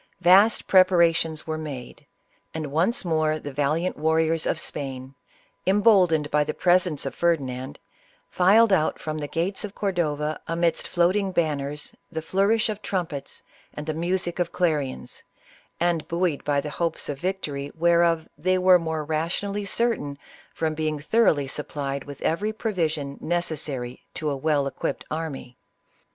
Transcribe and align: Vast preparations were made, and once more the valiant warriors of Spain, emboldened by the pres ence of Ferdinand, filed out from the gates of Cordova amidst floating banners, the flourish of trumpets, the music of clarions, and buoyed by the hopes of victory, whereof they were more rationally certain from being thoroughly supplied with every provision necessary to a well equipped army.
Vast 0.21 0.65
preparations 0.65 1.45
were 1.45 1.59
made, 1.59 2.07
and 2.55 2.71
once 2.71 3.05
more 3.05 3.37
the 3.37 3.53
valiant 3.53 3.95
warriors 3.95 4.47
of 4.47 4.59
Spain, 4.59 5.13
emboldened 5.67 6.31
by 6.31 6.43
the 6.43 6.55
pres 6.55 6.87
ence 6.87 7.05
of 7.05 7.13
Ferdinand, 7.13 7.77
filed 8.27 8.73
out 8.73 8.97
from 8.97 9.19
the 9.19 9.27
gates 9.27 9.63
of 9.63 9.75
Cordova 9.75 10.41
amidst 10.47 10.87
floating 10.87 11.31
banners, 11.31 11.95
the 12.11 12.23
flourish 12.23 12.67
of 12.67 12.81
trumpets, 12.81 13.43
the 13.77 13.93
music 13.93 14.39
of 14.39 14.51
clarions, 14.51 15.21
and 15.79 16.07
buoyed 16.07 16.43
by 16.43 16.59
the 16.59 16.71
hopes 16.71 17.07
of 17.07 17.19
victory, 17.19 17.71
whereof 17.77 18.27
they 18.35 18.57
were 18.57 18.79
more 18.79 19.03
rationally 19.05 19.65
certain 19.65 20.17
from 20.51 20.73
being 20.73 20.97
thoroughly 20.97 21.47
supplied 21.47 22.05
with 22.05 22.19
every 22.23 22.51
provision 22.51 23.19
necessary 23.21 24.01
to 24.15 24.31
a 24.31 24.35
well 24.35 24.65
equipped 24.65 25.05
army. 25.11 25.59